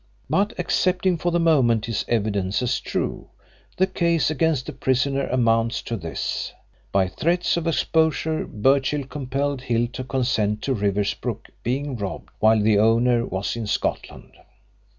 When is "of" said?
7.55-7.67